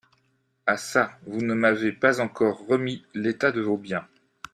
[0.65, 1.19] Ah çà!
[1.27, 4.07] vous ne m’avez pas encore remis l’état de vos biens.